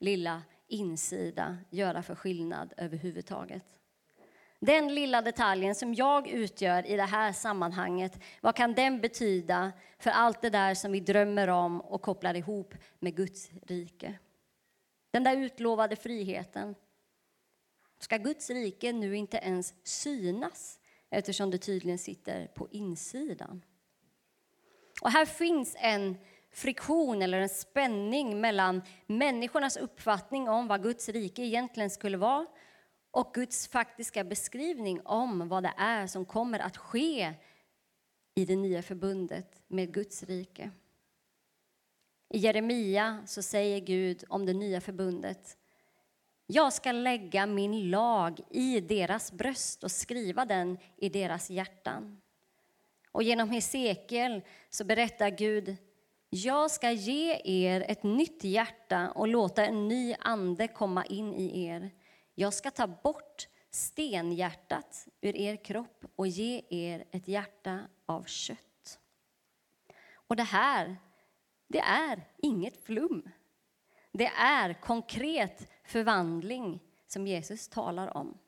lilla 0.00 0.42
insida 0.68 1.56
göra 1.70 2.02
för 2.02 2.14
skillnad 2.14 2.74
överhuvudtaget? 2.76 3.64
Den 4.60 4.94
lilla 4.94 5.22
detaljen 5.22 5.74
som 5.74 5.94
jag 5.94 6.28
utgör 6.28 6.86
i 6.86 6.96
det 6.96 7.02
här 7.02 7.32
sammanhanget, 7.32 8.20
vad 8.40 8.56
kan 8.56 8.74
den 8.74 9.00
betyda 9.00 9.72
för 9.98 10.10
allt 10.10 10.42
det 10.42 10.50
där 10.50 10.74
som 10.74 10.92
vi 10.92 11.00
drömmer 11.00 11.48
om 11.48 11.80
och 11.80 12.02
kopplar 12.02 12.34
ihop 12.34 12.74
med 12.98 13.16
Guds 13.16 13.50
rike? 13.66 14.18
Den 15.14 15.24
där 15.24 15.36
utlovade 15.36 15.96
friheten. 15.96 16.74
Ska 17.98 18.16
Guds 18.16 18.50
rike 18.50 18.92
nu 18.92 19.16
inte 19.16 19.36
ens 19.36 19.74
synas 19.82 20.78
eftersom 21.10 21.50
det 21.50 21.58
tydligen 21.58 21.98
sitter 21.98 22.46
på 22.46 22.68
insidan? 22.70 23.64
Och 25.02 25.10
här 25.10 25.24
finns 25.24 25.76
en 25.78 26.16
friktion 26.52 27.22
eller 27.22 27.40
en 27.40 27.48
spänning 27.48 28.40
mellan 28.40 28.82
människornas 29.06 29.76
uppfattning 29.76 30.48
om 30.48 30.68
vad 30.68 30.82
Guds 30.82 31.08
rike 31.08 31.42
egentligen 31.42 31.90
skulle 31.90 32.16
vara 32.16 32.46
och 33.10 33.34
Guds 33.34 33.68
faktiska 33.68 34.24
beskrivning 34.24 35.00
om 35.04 35.48
vad 35.48 35.62
det 35.62 35.74
är 35.76 36.06
som 36.06 36.24
kommer 36.24 36.58
att 36.58 36.76
ske 36.76 37.34
i 38.34 38.44
det 38.44 38.56
nya 38.56 38.82
förbundet 38.82 39.62
med 39.68 39.94
Guds 39.94 40.22
rike. 40.22 40.70
I 42.34 42.38
Jeremia 42.38 43.22
så 43.26 43.42
säger 43.42 43.80
Gud 43.80 44.24
om 44.28 44.46
det 44.46 44.52
nya 44.52 44.80
förbundet 44.80 45.56
jag 46.46 46.72
ska 46.72 46.92
lägga 46.92 47.46
min 47.46 47.90
lag 47.90 48.40
i 48.50 48.80
deras 48.80 49.32
bröst 49.32 49.84
och 49.84 49.90
skriva 49.90 50.44
den 50.44 50.78
i 50.96 51.08
deras 51.08 51.50
hjärtan. 51.50 52.20
Och 53.12 53.22
genom 53.22 53.50
Hesekiel 53.50 54.42
så 54.70 54.84
berättar 54.84 55.30
Gud 55.30 55.76
jag 56.30 56.70
ska 56.70 56.90
ge 56.90 57.40
er 57.44 57.84
ett 57.88 58.02
nytt 58.02 58.44
hjärta 58.44 59.10
och 59.10 59.28
låta 59.28 59.66
en 59.66 59.88
ny 59.88 60.14
ande 60.20 60.68
komma 60.68 61.04
in 61.04 61.34
i 61.34 61.64
er. 61.66 61.90
Jag 62.34 62.54
ska 62.54 62.70
ta 62.70 62.86
bort 62.86 63.48
stenhjärtat 63.70 65.08
ur 65.20 65.36
er 65.36 65.56
kropp 65.56 66.04
och 66.16 66.26
ge 66.26 66.62
er 66.70 67.04
ett 67.10 67.28
hjärta 67.28 67.80
av 68.06 68.24
kött. 68.24 68.98
Och 70.12 70.36
det 70.36 70.42
här, 70.42 70.96
det 71.68 71.80
är 71.80 72.28
inget 72.36 72.84
flum. 72.84 73.28
Det 74.12 74.26
är 74.26 74.74
konkret 74.74 75.68
förvandling 75.84 76.80
som 77.06 77.26
Jesus 77.26 77.68
talar 77.68 78.16
om. 78.16 78.38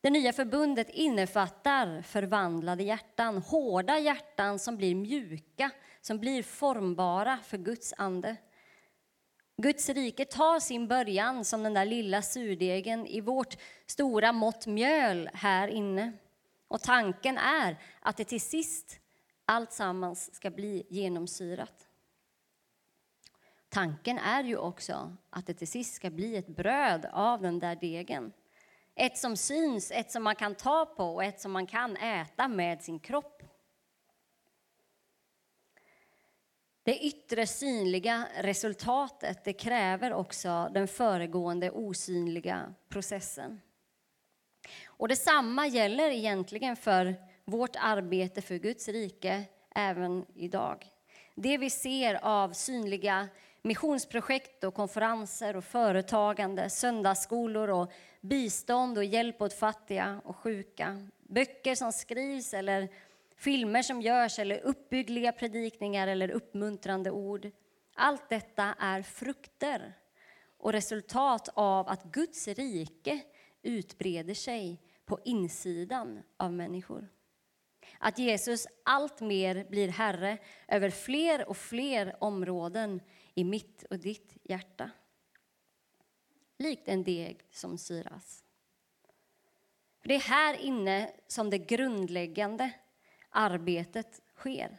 Det 0.00 0.10
nya 0.10 0.32
förbundet 0.32 0.90
innefattar 0.90 2.02
förvandlade 2.02 2.82
hjärtan, 2.82 3.36
hårda 3.38 3.98
hjärtan 3.98 4.58
som 4.58 4.76
blir 4.76 4.94
mjuka, 4.94 5.70
som 6.00 6.18
blir 6.18 6.42
formbara 6.42 7.38
för 7.38 7.58
Guds 7.58 7.94
ande. 7.96 8.36
Guds 9.56 9.88
rike 9.88 10.24
tar 10.24 10.60
sin 10.60 10.88
början 10.88 11.44
som 11.44 11.62
den 11.62 11.74
där 11.74 11.84
lilla 11.84 12.22
surdegen 12.22 13.06
i 13.06 13.20
vårt 13.20 13.56
stora 13.86 14.32
mått 14.32 14.66
mjöl 14.66 15.30
här 15.34 15.68
inne. 15.68 16.12
Och 16.68 16.80
tanken 16.80 17.38
är 17.38 17.76
att 18.00 18.16
det 18.16 18.24
till 18.24 18.40
sist 18.40 19.01
allt 19.52 19.72
sammans 19.72 20.34
ska 20.34 20.50
bli 20.50 20.86
genomsyrat. 20.88 21.88
Tanken 23.68 24.18
är 24.18 24.44
ju 24.44 24.56
också 24.56 25.16
att 25.30 25.46
det 25.46 25.54
till 25.54 25.68
sist 25.68 25.94
ska 25.94 26.10
bli 26.10 26.36
ett 26.36 26.48
bröd 26.48 27.06
av 27.12 27.42
den 27.42 27.58
där 27.58 27.76
degen. 27.76 28.32
Ett 28.94 29.18
som 29.18 29.36
syns, 29.36 29.90
ett 29.90 30.10
som 30.10 30.22
man 30.22 30.36
kan 30.36 30.54
ta 30.54 30.86
på 30.86 31.04
och 31.04 31.24
ett 31.24 31.40
som 31.40 31.52
man 31.52 31.66
kan 31.66 31.96
äta 31.96 32.48
med 32.48 32.82
sin 32.82 32.98
kropp. 32.98 33.42
Det 36.82 36.98
yttre 36.98 37.46
synliga 37.46 38.28
resultatet 38.36 39.44
det 39.44 39.52
kräver 39.52 40.12
också 40.12 40.70
den 40.74 40.88
föregående 40.88 41.70
osynliga 41.70 42.74
processen. 42.88 43.60
Och 44.84 45.08
Detsamma 45.08 45.66
gäller 45.66 46.10
egentligen 46.10 46.76
för 46.76 47.31
vårt 47.52 47.76
arbete 47.78 48.42
för 48.42 48.54
Guds 48.54 48.88
rike 48.88 49.44
även 49.74 50.26
idag. 50.34 50.86
Det 51.34 51.58
vi 51.58 51.70
ser 51.70 52.24
av 52.24 52.52
synliga 52.52 53.28
missionsprojekt 53.62 54.64
och 54.64 54.74
konferenser 54.74 55.56
och 55.56 55.64
företagande, 55.64 56.70
söndagsskolor 56.70 57.70
och 57.70 57.92
bistånd 58.20 58.98
och 58.98 59.04
hjälp 59.04 59.42
åt 59.42 59.52
fattiga 59.52 60.20
och 60.24 60.36
sjuka. 60.36 61.08
Böcker 61.18 61.74
som 61.74 61.92
skrivs 61.92 62.54
eller 62.54 62.88
filmer 63.36 63.82
som 63.82 64.02
görs 64.02 64.38
eller 64.38 64.60
uppbyggliga 64.60 65.32
predikningar 65.32 66.08
eller 66.08 66.30
uppmuntrande 66.30 67.10
ord. 67.10 67.50
Allt 67.94 68.28
detta 68.28 68.74
är 68.78 69.02
frukter 69.02 69.94
och 70.58 70.72
resultat 70.72 71.48
av 71.54 71.88
att 71.88 72.04
Guds 72.04 72.48
rike 72.48 73.20
utbreder 73.62 74.34
sig 74.34 74.80
på 75.06 75.18
insidan 75.24 76.22
av 76.36 76.52
människor. 76.52 77.08
Att 78.04 78.18
Jesus 78.18 78.66
allt 78.84 79.20
mer 79.20 79.64
blir 79.64 79.88
Herre 79.88 80.38
över 80.68 80.90
fler 80.90 81.48
och 81.48 81.56
fler 81.56 82.16
områden 82.24 83.00
i 83.34 83.44
mitt 83.44 83.84
och 83.90 83.98
ditt 83.98 84.36
hjärta. 84.42 84.90
Likt 86.58 86.88
en 86.88 87.04
deg 87.04 87.46
som 87.50 87.78
syras. 87.78 88.44
För 90.00 90.08
det 90.08 90.14
är 90.14 90.20
här 90.20 90.54
inne 90.54 91.10
som 91.26 91.50
det 91.50 91.58
grundläggande 91.58 92.72
arbetet 93.30 94.20
sker. 94.34 94.78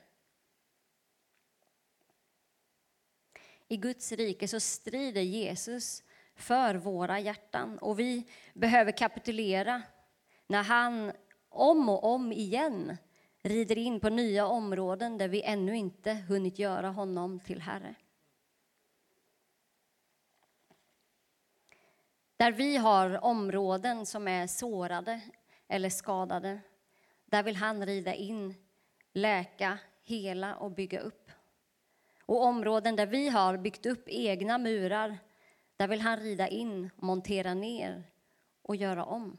I 3.68 3.78
Guds 3.78 4.12
rike 4.12 4.48
så 4.48 4.60
strider 4.60 5.22
Jesus 5.22 6.04
för 6.36 6.76
våra 6.76 7.20
hjärtan 7.20 7.78
och 7.78 8.00
vi 8.00 8.30
behöver 8.54 8.92
kapitulera 8.92 9.82
när 10.48 10.64
han 10.64 11.12
om 11.50 11.90
och 11.90 12.04
om 12.04 12.32
igen 12.32 12.98
rider 13.44 13.78
in 13.78 14.00
på 14.00 14.10
nya 14.10 14.48
områden 14.48 15.18
där 15.18 15.28
vi 15.28 15.42
ännu 15.42 15.78
inte 15.78 16.14
hunnit 16.14 16.60
göra 16.60 16.90
honom 16.90 17.40
till 17.40 17.62
Herre. 17.62 17.96
Där 22.38 22.52
vi 22.52 22.78
har 22.78 23.24
områden 23.24 24.06
som 24.06 24.28
är 24.28 24.48
sårade 24.48 25.22
eller 25.68 25.90
skadade, 25.90 26.60
där 27.26 27.44
vill 27.44 27.56
han 27.56 27.86
rida 27.86 28.14
in, 28.14 28.56
läka, 29.14 29.80
hela 30.04 30.56
och 30.56 30.72
bygga 30.72 31.00
upp. 31.00 31.32
Och 32.26 32.44
områden 32.44 32.96
där 32.96 33.08
vi 33.08 33.30
har 33.30 33.58
byggt 33.58 33.86
upp 33.86 34.04
egna 34.08 34.58
murar, 34.58 35.18
där 35.78 35.88
vill 35.88 36.02
han 36.02 36.20
rida 36.20 36.48
in, 36.48 36.90
montera 36.96 37.54
ner 37.54 38.04
och 38.62 38.76
göra 38.76 39.06
om. 39.06 39.38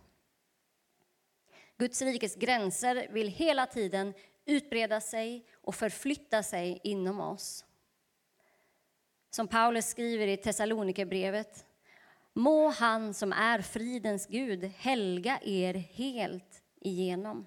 Guds 1.78 2.02
rikes 2.02 2.34
gränser 2.34 3.06
vill 3.10 3.28
hela 3.28 3.66
tiden 3.66 4.14
utbreda 4.44 5.00
sig 5.00 5.46
och 5.54 5.74
förflytta 5.74 6.42
sig 6.42 6.80
inom 6.82 7.20
oss. 7.20 7.64
Som 9.30 9.48
Paulus 9.48 9.86
skriver 9.86 10.26
i 10.26 10.36
Thessalonikerbrevet. 10.36 11.66
Må 12.32 12.68
han 12.68 13.14
som 13.14 13.32
är 13.32 13.60
fridens 13.60 14.26
Gud 14.26 14.64
helga 14.64 15.38
er 15.42 15.74
helt 15.74 16.62
igenom. 16.80 17.46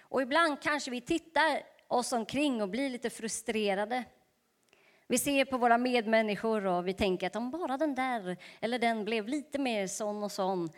Och 0.00 0.22
ibland 0.22 0.62
kanske 0.62 0.90
vi 0.90 1.00
tittar 1.00 1.62
oss 1.88 2.12
omkring 2.12 2.62
och 2.62 2.68
blir 2.68 2.90
lite 2.90 3.10
frustrerade. 3.10 4.04
Vi 5.08 5.18
ser 5.18 5.44
på 5.44 5.58
våra 5.58 5.78
medmänniskor 5.78 6.66
och 6.66 6.88
vi 6.88 6.94
tänker 6.94 7.26
att 7.26 7.36
om 7.36 7.50
bara 7.50 7.76
den 7.76 7.94
där 7.94 8.36
eller 8.60 8.78
den 8.78 9.04
blev 9.04 9.28
lite 9.28 9.58
mer 9.58 9.86
sån 9.86 10.22
och 10.22 10.32
sån, 10.32 10.70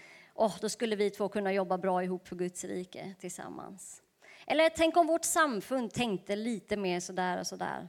oh, 0.47 0.57
då 0.61 0.69
skulle 0.69 0.97
vi 0.97 1.11
två 1.11 1.29
kunna 1.29 1.53
jobba 1.53 1.79
bra 1.79 2.05
ihop 2.05 2.29
för 2.29 2.37
Guds 2.37 2.65
rike 2.65 3.15
tillsammans. 3.21 4.03
Eller 4.47 4.69
tänk 4.69 4.97
om 4.97 5.07
vårt 5.07 5.25
samfund 5.25 5.93
tänkte 5.93 6.37
lite 6.37 6.77
mer 6.77 7.01
sådär 7.01 7.41
och 7.41 7.47
sådär. 7.47 7.89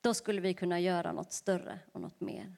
Då 0.00 0.14
skulle 0.14 0.40
vi 0.40 0.54
kunna 0.54 0.80
göra 0.80 1.12
något 1.12 1.32
större 1.32 1.78
och 1.92 2.00
något 2.00 2.20
mer. 2.20 2.56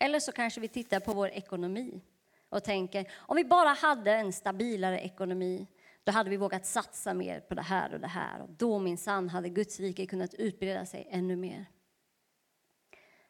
Eller 0.00 0.20
så 0.20 0.32
kanske 0.32 0.60
vi 0.60 0.68
tittar 0.68 1.00
på 1.00 1.12
vår 1.12 1.28
ekonomi 1.28 2.00
och 2.48 2.64
tänker 2.64 3.12
om 3.16 3.36
vi 3.36 3.44
bara 3.44 3.68
hade 3.68 4.12
en 4.12 4.32
stabilare 4.32 5.00
ekonomi 5.00 5.66
då 6.04 6.12
hade 6.12 6.30
vi 6.30 6.36
vågat 6.36 6.66
satsa 6.66 7.14
mer 7.14 7.40
på 7.40 7.54
det 7.54 7.62
här 7.62 7.94
och 7.94 8.00
det 8.00 8.06
här 8.06 8.40
och 8.40 8.50
då 8.50 8.78
minsann 8.78 9.28
hade 9.28 9.48
Guds 9.48 9.80
rike 9.80 10.06
kunnat 10.06 10.34
utbreda 10.34 10.86
sig 10.86 11.08
ännu 11.10 11.36
mer. 11.36 11.66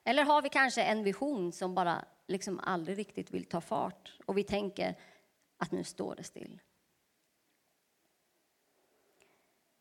Eller 0.04 0.24
har 0.24 0.42
vi 0.42 0.48
kanske 0.48 0.82
en 0.82 1.04
vision 1.04 1.52
som 1.52 1.74
bara 1.74 2.04
liksom 2.26 2.60
aldrig 2.60 2.98
riktigt 2.98 3.30
vill 3.30 3.44
ta 3.44 3.60
fart 3.60 4.18
och 4.26 4.38
vi 4.38 4.44
tänker 4.44 4.98
att 5.56 5.72
nu 5.72 5.84
står 5.84 6.14
det 6.14 6.22
still. 6.22 6.60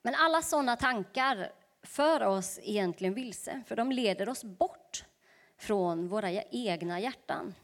Men 0.01 0.15
alla 0.15 0.41
sådana 0.41 0.75
tankar 0.75 1.51
för 1.81 2.23
oss 2.23 2.59
egentligen 2.63 3.13
vilse, 3.13 3.63
för 3.67 3.75
de 3.75 3.91
leder 3.91 4.29
oss 4.29 4.43
bort 4.43 5.05
från 5.57 6.07
våra 6.07 6.31
egna 6.43 6.99
hjärtan. 6.99 7.55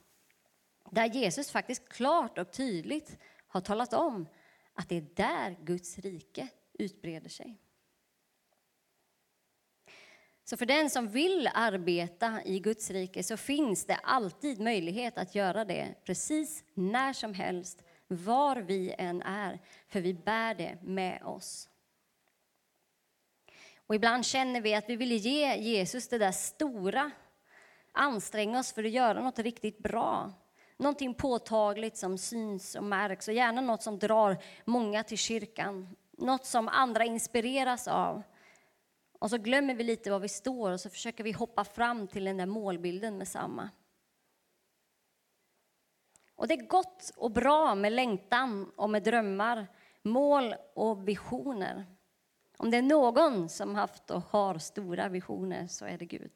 Där 0.92 1.06
Jesus 1.06 1.52
faktiskt 1.52 1.90
klart 1.90 2.38
och 2.38 2.52
tydligt 2.52 3.18
har 3.48 3.62
talat 3.62 3.94
om 3.94 4.28
att 4.74 4.90
det 4.90 4.96
är 4.96 5.08
där 5.16 5.58
Guds 5.64 5.98
rike 5.98 6.48
utbreder 6.74 7.30
sig. 7.30 7.58
Så 10.44 10.58
för 10.58 10.66
den 10.66 10.90
som 10.90 11.08
vill 11.08 11.50
arbeta 11.54 12.40
i 12.46 12.60
Guds 12.60 12.92
rike 12.92 13.24
så 13.24 13.38
finns 13.38 13.86
det 13.86 13.96
alltid 13.96 14.60
möjlighet 14.60 15.18
att 15.18 15.36
göra 15.36 15.66
det 15.66 15.96
precis 16.06 16.64
när 16.74 17.14
som 17.14 17.34
helst, 17.34 17.84
var 18.08 18.56
vi 18.56 18.96
än 18.98 19.22
är, 19.22 19.60
för 19.88 20.02
vi 20.02 20.14
bär 20.14 20.54
det 20.56 20.78
med 20.82 21.24
oss. 21.24 21.70
Och 23.88 23.96
ibland 23.96 24.26
känner 24.26 24.62
vi 24.62 24.76
att 24.76 24.90
vi 24.90 24.96
vill 24.96 25.12
ge 25.12 25.56
Jesus 25.56 26.08
det 26.08 26.18
där 26.18 26.32
stora, 26.32 27.12
anstränga 27.92 28.60
oss 28.60 28.74
för 28.74 28.84
att 28.84 28.92
göra 28.92 29.22
något 29.22 29.40
riktigt 29.40 29.78
bra. 29.78 30.34
Någonting 30.78 31.14
påtagligt 31.14 31.98
som 31.98 32.18
syns 32.18 32.76
och 32.76 32.84
märks 32.84 33.28
och 33.28 33.34
gärna 33.34 33.62
något 33.62 33.84
som 33.84 34.00
drar 34.00 34.38
många 34.66 35.04
till 35.04 35.18
kyrkan. 35.18 35.96
Något 36.18 36.46
som 36.46 36.68
andra 36.68 37.06
inspireras 37.06 37.88
av. 37.88 38.24
Och 39.22 39.30
så 39.30 39.38
glömmer 39.38 39.76
vi 39.76 39.84
lite 39.84 40.12
var 40.12 40.20
vi 40.20 40.30
står 40.30 40.72
och 40.72 40.80
så 40.80 40.90
försöker 40.90 41.24
vi 41.24 41.32
hoppa 41.32 41.64
fram 41.64 42.08
till 42.08 42.24
den 42.24 42.38
där 42.38 42.46
målbilden 42.46 43.18
med 43.18 43.28
samma. 43.28 43.70
Och 46.36 46.48
det 46.48 46.54
är 46.54 46.68
gott 46.68 47.12
och 47.16 47.32
bra 47.32 47.76
med 47.76 47.92
längtan 47.92 48.72
och 48.76 48.90
med 48.90 49.04
drömmar, 49.04 49.68
mål 50.04 50.56
och 50.74 51.08
visioner. 51.08 51.86
Om 52.58 52.72
det 52.72 52.78
är 52.78 52.82
någon 52.82 53.50
som 53.50 53.76
haft 53.76 54.12
och 54.12 54.22
har 54.22 54.58
stora 54.58 55.10
visioner 55.10 55.68
så 55.68 55.86
är 55.86 55.98
det 55.98 56.06
Gud. 56.06 56.32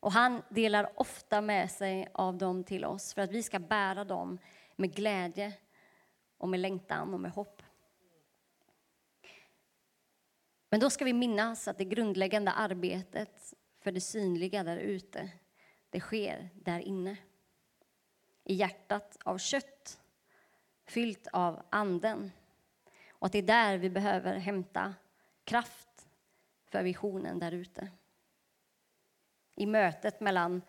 Och 0.00 0.12
han 0.12 0.42
delar 0.48 0.92
ofta 0.94 1.40
med 1.40 1.70
sig 1.70 2.08
av 2.14 2.38
dem 2.38 2.64
till 2.64 2.84
oss 2.84 3.14
för 3.14 3.22
att 3.22 3.30
vi 3.30 3.42
ska 3.42 3.58
bära 3.58 4.04
dem 4.04 4.38
med 4.76 4.94
glädje 4.94 5.52
och 6.38 6.48
med 6.48 6.60
längtan 6.60 7.14
och 7.14 7.20
med 7.20 7.30
hopp. 7.30 7.62
Men 10.72 10.80
då 10.80 10.90
ska 10.90 11.04
vi 11.04 11.12
minnas 11.12 11.68
att 11.68 11.78
det 11.78 11.84
grundläggande 11.84 12.52
arbetet 12.52 13.54
för 13.80 13.92
det 13.92 14.00
synliga 14.00 14.64
där 14.64 14.76
ute, 14.76 15.30
det 15.90 16.00
sker 16.00 16.50
där 16.54 16.80
inne. 16.80 17.16
I 18.44 18.54
hjärtat 18.54 19.18
av 19.24 19.38
kött, 19.38 20.00
fyllt 20.86 21.26
av 21.32 21.62
anden. 21.70 22.32
Och 23.10 23.26
att 23.26 23.32
det 23.32 23.38
är 23.38 23.42
där 23.42 23.78
vi 23.78 23.90
behöver 23.90 24.36
hämta 24.36 24.94
kraft 25.44 26.08
för 26.64 26.82
visionen 26.82 27.38
där 27.38 27.52
ute. 27.52 27.90
I 29.54 29.66
mötet 29.66 30.20
mellan 30.20 30.62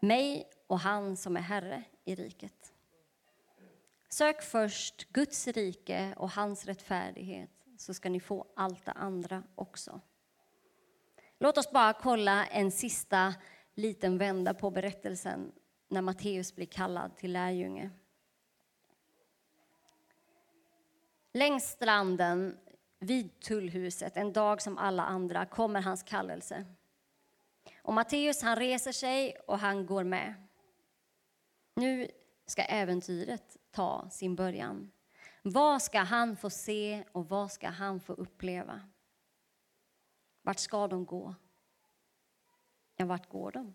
mig 0.00 0.50
och 0.66 0.80
han 0.80 1.16
som 1.16 1.36
är 1.36 1.40
Herre 1.40 1.82
i 2.04 2.14
riket. 2.14 2.74
Sök 4.08 4.42
först 4.42 5.12
Guds 5.12 5.48
rike 5.48 6.14
och 6.16 6.30
hans 6.30 6.64
rättfärdighet 6.66 7.55
så 7.76 7.94
ska 7.94 8.08
ni 8.08 8.20
få 8.20 8.46
allt 8.56 8.84
det 8.84 8.92
andra 8.92 9.42
också. 9.54 10.00
Låt 11.38 11.58
oss 11.58 11.70
bara 11.70 11.92
kolla 11.92 12.46
en 12.46 12.70
sista 12.70 13.34
liten 13.74 14.18
vända 14.18 14.54
på 14.54 14.70
berättelsen 14.70 15.52
när 15.88 16.02
Matteus 16.02 16.54
blir 16.54 16.66
kallad 16.66 17.16
till 17.16 17.32
lärjunge. 17.32 17.90
Längs 21.32 21.64
stranden 21.64 22.58
vid 22.98 23.40
tullhuset, 23.40 24.16
en 24.16 24.32
dag 24.32 24.62
som 24.62 24.78
alla 24.78 25.02
andra, 25.04 25.46
kommer 25.46 25.80
hans 25.80 26.02
kallelse. 26.02 26.64
Och 27.82 27.94
Matteus 27.94 28.42
han 28.42 28.56
reser 28.56 28.92
sig 28.92 29.36
och 29.46 29.58
han 29.58 29.86
går 29.86 30.04
med. 30.04 30.34
Nu 31.74 32.08
ska 32.46 32.62
äventyret 32.62 33.56
ta 33.70 34.10
sin 34.10 34.36
början. 34.36 34.90
Vad 35.48 35.82
ska 35.82 35.98
han 35.98 36.36
få 36.36 36.50
se 36.50 37.04
och 37.12 37.28
vad 37.28 37.52
ska 37.52 37.68
han 37.68 38.00
få 38.00 38.12
uppleva? 38.12 38.80
Vart 40.42 40.58
ska 40.58 40.88
de 40.88 41.04
gå? 41.06 41.34
Ja, 42.96 43.06
vart 43.06 43.28
går 43.28 43.52
de? 43.52 43.74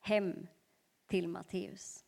Hem 0.00 0.46
till 1.06 1.28
Matteus. 1.28 2.04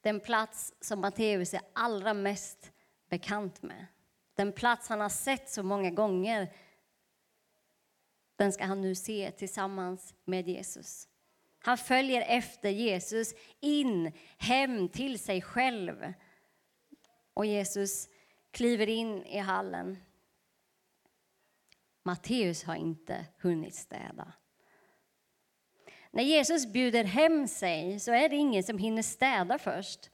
Den 0.00 0.20
plats 0.20 0.74
som 0.80 1.00
Matteus 1.00 1.54
är 1.54 1.62
allra 1.72 2.14
mest 2.14 2.72
bekant 3.08 3.62
med. 3.62 3.86
Den 4.34 4.52
plats 4.52 4.88
han 4.88 5.00
har 5.00 5.08
sett 5.08 5.50
så 5.50 5.62
många 5.62 5.90
gånger, 5.90 6.54
den 8.36 8.52
ska 8.52 8.64
han 8.64 8.80
nu 8.80 8.94
se 8.94 9.30
tillsammans 9.30 10.14
med 10.24 10.48
Jesus. 10.48 11.08
Han 11.66 11.78
följer 11.78 12.20
efter 12.20 12.70
Jesus 12.70 13.34
in, 13.60 14.12
hem 14.38 14.88
till 14.88 15.18
sig 15.18 15.42
själv. 15.42 16.12
Och 17.34 17.46
Jesus 17.46 18.08
kliver 18.50 18.88
in 18.88 19.24
i 19.24 19.38
hallen. 19.38 19.98
Matteus 22.02 22.64
har 22.64 22.74
inte 22.74 23.26
hunnit 23.38 23.74
städa. 23.74 24.32
När 26.10 26.22
Jesus 26.22 26.66
bjuder 26.66 27.04
hem 27.04 27.48
sig 27.48 28.00
så 28.00 28.12
är 28.12 28.28
det 28.28 28.36
ingen 28.36 28.62
som 28.62 28.78
hinner 28.78 29.02
städa 29.02 29.58
först. 29.58 30.10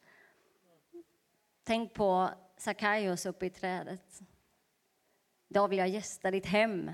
Tänk 1.62 1.94
på 1.94 2.30
Sackaios 2.56 3.26
uppe 3.26 3.46
i 3.46 3.50
trädet. 3.50 4.20
Idag 5.48 5.68
vill 5.68 5.78
jag 5.78 5.88
gästa 5.88 6.30
ditt 6.30 6.46
hem. 6.46 6.90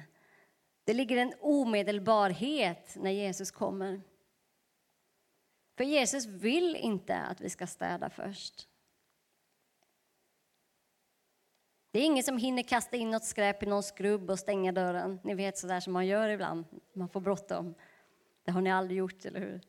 Det 0.85 0.95
ligger 0.95 1.17
en 1.17 1.35
omedelbarhet 1.41 2.97
när 2.97 3.11
Jesus 3.11 3.51
kommer. 3.51 4.03
För 5.77 5.85
Jesus 5.85 6.27
vill 6.27 6.77
inte 6.77 7.17
att 7.17 7.41
vi 7.41 7.51
ska 7.51 7.67
städa 7.67 8.11
först. 8.11 8.69
Det 11.91 12.01
är 12.01 12.05
ingen 12.05 12.25
som 12.25 12.39
hinner 12.39 12.63
kasta 12.63 12.97
in 12.97 13.11
något 13.11 13.25
skräp 13.25 13.63
i 13.63 13.67
någon 13.67 13.83
skrubb 13.83 14.31
och 14.31 14.39
stänga 14.39 14.73
dörren. 14.73 15.21
Ni 15.25 15.35
vet 15.35 15.59
sådär 15.59 15.81
som 15.81 15.93
man 15.93 16.07
gör 16.07 16.29
ibland, 16.29 16.65
man 16.93 17.09
får 17.09 17.21
bråttom. 17.21 17.75
Det 18.45 18.51
har 18.51 18.61
ni 18.61 18.73
aldrig 18.73 18.99
gjort, 18.99 19.25
eller 19.25 19.41
hur? 19.41 19.61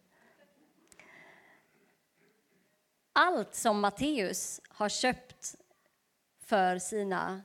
Allt 3.14 3.56
som 3.56 3.80
Matteus 3.80 4.62
har 4.70 4.90
köpt 4.90 5.56
för 6.40 6.80
sina 6.80 7.42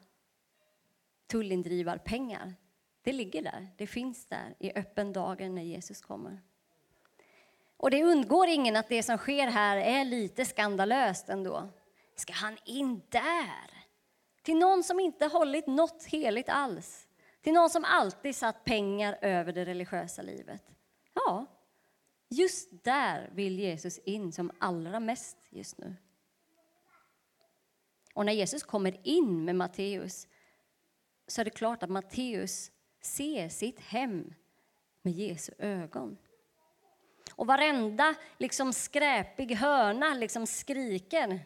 tullindrivarpengar, 1.26 2.54
det 3.02 3.12
ligger 3.12 3.42
där. 3.42 3.68
Det 3.76 3.86
finns 3.86 4.26
där 4.26 4.54
i 4.58 4.72
öppen 4.72 5.12
dagen 5.12 5.54
när 5.54 5.62
Jesus 5.62 6.00
kommer. 6.00 6.42
Och 7.82 7.90
det 7.90 8.04
undgår 8.04 8.48
ingen 8.48 8.76
att 8.76 8.88
det 8.88 9.02
som 9.02 9.18
sker 9.18 9.46
här 9.46 9.76
är 9.76 10.04
lite 10.04 10.44
skandalöst 10.44 11.28
ändå. 11.28 11.68
Ska 12.16 12.32
han 12.32 12.56
in 12.64 13.02
där? 13.08 13.84
Till 14.42 14.56
någon 14.56 14.82
som 14.82 15.00
inte 15.00 15.26
hållit 15.26 15.66
något 15.66 16.04
heligt 16.04 16.48
alls. 16.48 17.08
Till 17.40 17.52
någon 17.52 17.70
som 17.70 17.84
alltid 17.84 18.36
satt 18.36 18.64
pengar 18.64 19.18
över 19.22 19.52
det 19.52 19.64
religiösa 19.64 20.22
livet. 20.22 20.62
Ja, 21.14 21.46
just 22.28 22.84
där 22.84 23.30
vill 23.32 23.58
Jesus 23.58 23.98
in 23.98 24.32
som 24.32 24.50
allra 24.58 25.00
mest 25.00 25.36
just 25.50 25.78
nu. 25.78 25.94
Och 28.14 28.26
när 28.26 28.32
Jesus 28.32 28.62
kommer 28.62 29.00
in 29.02 29.44
med 29.44 29.56
Matteus 29.56 30.28
så 31.26 31.40
är 31.40 31.44
det 31.44 31.50
klart 31.50 31.82
att 31.82 31.90
Matteus 31.90 32.70
ser 33.00 33.48
sitt 33.48 33.80
hem 33.80 34.34
med 35.02 35.12
Jesu 35.12 35.52
ögon. 35.58 36.18
Och 37.36 37.46
varenda 37.46 38.14
liksom 38.38 38.72
skräpig 38.72 39.54
hörna 39.54 40.14
liksom 40.14 40.46
skriker. 40.46 41.40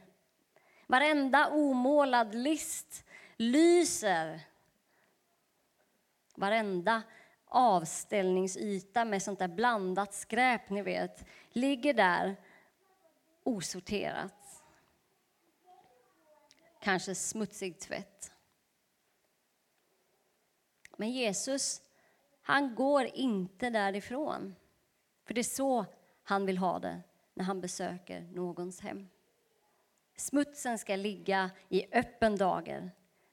Varenda 0.86 1.48
omålad 1.48 2.34
list 2.34 3.04
lyser. 3.36 4.40
Varenda 6.36 7.02
avställningsyta 7.44 9.04
med 9.04 9.22
sånt 9.22 9.38
där 9.38 9.48
blandat 9.48 10.14
skräp, 10.14 10.70
ni 10.70 10.82
vet, 10.82 11.24
ligger 11.50 11.94
där 11.94 12.36
osorterat. 13.42 14.62
Kanske 16.80 17.14
smutsig 17.14 17.80
tvätt. 17.80 18.32
Men 20.96 21.10
Jesus, 21.10 21.82
han 22.42 22.74
går 22.74 23.04
inte 23.04 23.70
därifrån. 23.70 24.54
För 25.26 25.34
det 25.34 25.40
är 25.40 25.42
så 25.42 25.86
han 26.22 26.46
vill 26.46 26.58
ha 26.58 26.78
det 26.78 27.02
när 27.34 27.44
han 27.44 27.60
besöker 27.60 28.20
någons 28.20 28.80
hem. 28.80 29.08
Smutsen 30.16 30.78
ska 30.78 30.96
ligga 30.96 31.50
i 31.68 31.94
öppen 31.94 32.36
dager. 32.36 32.90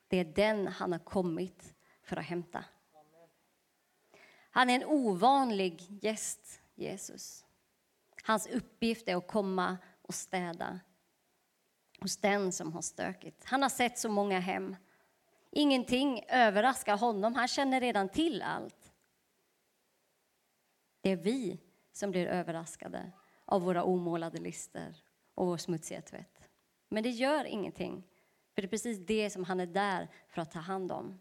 Det 0.07 0.17
är 0.17 0.25
den 0.25 0.67
han 0.67 0.91
har 0.91 0.99
kommit 0.99 1.75
för 2.03 2.17
att 2.17 2.25
hämta. 2.25 2.65
Han 4.51 4.69
är 4.69 4.75
en 4.75 4.85
ovanlig 4.85 6.03
gäst, 6.03 6.61
Jesus. 6.75 7.45
Hans 8.23 8.47
uppgift 8.47 9.07
är 9.07 9.15
att 9.15 9.27
komma 9.27 9.77
och 10.01 10.13
städa 10.13 10.79
hos 11.99 12.17
den 12.17 12.51
som 12.51 12.73
har 12.73 12.81
stökigt. 12.81 13.43
Han 13.45 13.61
har 13.61 13.69
sett 13.69 13.97
så 13.97 14.09
många 14.09 14.39
hem. 14.39 14.75
Ingenting 15.51 16.25
överraskar 16.29 16.97
honom, 16.97 17.35
han 17.35 17.47
känner 17.47 17.81
redan 17.81 18.09
till 18.09 18.41
allt. 18.41 18.93
Det 21.01 21.09
är 21.09 21.15
vi 21.15 21.59
som 21.93 22.11
blir 22.11 22.25
överraskade 22.25 23.11
av 23.45 23.61
våra 23.61 23.83
omålade 23.83 24.39
lister 24.39 24.95
och 25.35 25.47
vår 25.47 25.57
smutsiga 25.57 26.01
tvätt. 26.01 26.49
Men 26.89 27.03
det 27.03 27.09
gör 27.09 27.45
ingenting, 27.45 28.03
för 28.55 28.61
det 28.61 28.65
är 28.65 28.69
precis 28.69 29.05
det 29.05 29.29
som 29.29 29.43
han 29.43 29.59
är 29.59 29.65
där 29.65 30.07
för 30.29 30.41
att 30.41 30.51
ta 30.51 30.59
hand 30.59 30.91
om. 30.91 31.19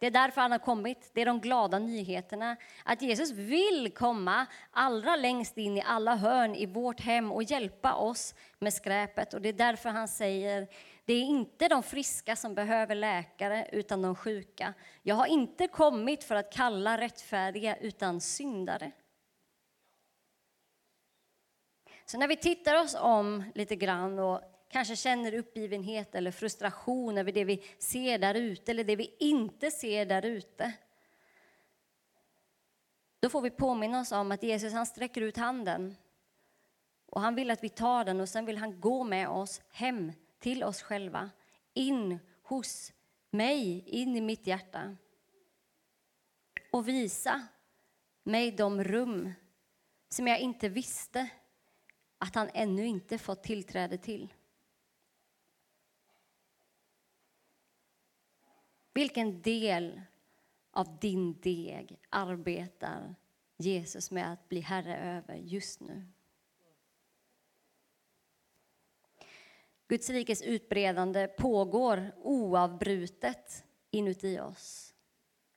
Det 0.00 0.06
är 0.06 0.10
därför 0.10 0.40
han 0.40 0.52
har 0.52 0.58
kommit. 0.58 1.10
Det 1.14 1.20
är 1.20 1.26
de 1.26 1.40
glada 1.40 1.78
nyheterna. 1.78 2.56
Att 2.84 3.02
Jesus 3.02 3.30
vill 3.30 3.92
komma 3.94 4.46
allra 4.70 5.16
längst 5.16 5.58
in 5.58 5.76
i 5.76 5.82
alla 5.82 6.16
hörn 6.16 6.54
i 6.54 6.66
vårt 6.66 7.00
hem 7.00 7.32
och 7.32 7.42
hjälpa 7.42 7.94
oss 7.94 8.34
med 8.58 8.74
skräpet. 8.74 9.34
Och 9.34 9.42
det 9.42 9.48
är 9.48 9.52
därför 9.52 9.88
han 9.88 10.08
säger, 10.08 10.68
det 11.04 11.12
är 11.12 11.22
inte 11.22 11.68
de 11.68 11.82
friska 11.82 12.36
som 12.36 12.54
behöver 12.54 12.94
läkare, 12.94 13.68
utan 13.72 14.02
de 14.02 14.14
sjuka. 14.14 14.74
Jag 15.02 15.14
har 15.14 15.26
inte 15.26 15.68
kommit 15.68 16.24
för 16.24 16.34
att 16.34 16.52
kalla 16.52 16.98
rättfärdiga, 16.98 17.76
utan 17.76 18.20
syndare. 18.20 18.92
Så 22.06 22.18
när 22.18 22.28
vi 22.28 22.36
tittar 22.36 22.82
oss 22.82 22.94
om 22.94 23.44
lite 23.54 23.76
grann 23.76 24.18
och 24.18 24.40
kanske 24.68 24.96
känner 24.96 25.34
uppgivenhet 25.34 26.14
eller 26.14 26.30
frustration 26.30 27.18
över 27.18 27.32
det 27.32 27.44
vi 27.44 27.64
ser 27.78 28.18
där 28.18 28.34
ute 28.34 28.72
eller 28.72 28.84
det 28.84 28.96
vi 28.96 29.16
inte 29.18 29.70
ser 29.70 30.06
där 30.06 30.24
ute. 30.24 30.72
Då 33.20 33.28
får 33.28 33.40
vi 33.40 33.50
påminna 33.50 34.00
oss 34.00 34.12
om 34.12 34.32
att 34.32 34.42
Jesus 34.42 34.72
han 34.72 34.86
sträcker 34.86 35.20
ut 35.20 35.36
handen 35.36 35.96
och 37.06 37.20
han 37.20 37.34
vill 37.34 37.50
att 37.50 37.64
vi 37.64 37.68
tar 37.68 38.04
den 38.04 38.20
och 38.20 38.28
sen 38.28 38.44
vill 38.46 38.58
han 38.58 38.80
gå 38.80 39.04
med 39.04 39.28
oss 39.28 39.62
hem 39.70 40.12
till 40.38 40.64
oss 40.64 40.82
själva, 40.82 41.30
in 41.74 42.18
hos 42.42 42.92
mig, 43.30 43.84
in 43.86 44.16
i 44.16 44.20
mitt 44.20 44.46
hjärta 44.46 44.96
och 46.70 46.88
visa 46.88 47.46
mig 48.22 48.50
de 48.50 48.84
rum 48.84 49.32
som 50.08 50.26
jag 50.26 50.40
inte 50.40 50.68
visste 50.68 51.28
att 52.18 52.34
han 52.34 52.50
ännu 52.54 52.86
inte 52.86 53.18
fått 53.18 53.42
tillträde 53.42 53.98
till. 53.98 54.34
Vilken 58.94 59.42
del 59.42 60.00
av 60.70 60.98
din 60.98 61.40
deg 61.40 62.00
arbetar 62.08 63.14
Jesus 63.56 64.10
med 64.10 64.32
att 64.32 64.48
bli 64.48 64.60
herre 64.60 64.96
över 64.96 65.34
just 65.34 65.80
nu? 65.80 66.06
Guds 69.88 70.10
rikes 70.10 70.42
utbredande 70.42 71.28
pågår 71.28 72.12
oavbrutet 72.16 73.64
inuti 73.90 74.40
oss. 74.40 74.94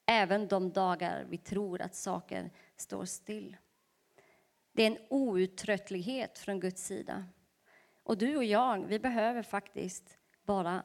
Även 0.06 0.48
de 0.48 0.72
dagar 0.72 1.26
vi 1.28 1.38
tror 1.38 1.82
att 1.82 1.94
saker 1.94 2.50
står 2.76 3.04
still. 3.04 3.56
Det 4.80 4.84
är 4.84 4.90
en 4.90 5.06
outtröttlighet 5.08 6.38
från 6.38 6.60
Guds 6.60 6.84
sida. 6.84 7.24
Och 8.02 8.18
du 8.18 8.36
och 8.36 8.44
jag, 8.44 8.86
vi 8.86 8.98
behöver 8.98 9.42
faktiskt 9.42 10.18
bara 10.42 10.84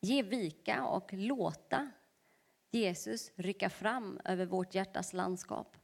ge 0.00 0.22
vika 0.22 0.86
och 0.86 1.12
låta 1.12 1.90
Jesus 2.70 3.32
rycka 3.34 3.70
fram 3.70 4.20
över 4.24 4.46
vårt 4.46 4.74
hjärtas 4.74 5.12
landskap. 5.12 5.76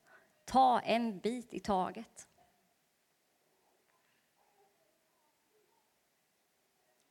Ta 0.44 0.80
en 0.80 1.18
bit 1.18 1.54
i 1.54 1.60
taget. 1.60 2.28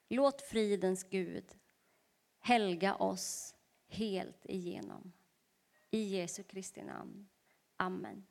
Låt 0.10 0.42
fridens 0.42 1.04
Gud 1.04 1.58
helga 2.40 2.96
oss 2.96 3.56
helt 3.88 4.46
igenom. 4.46 5.14
I 5.92 6.04
Jesu 6.04 6.44
Kristi 6.44 6.84
namn. 6.84 7.30
Amen. 7.78 8.26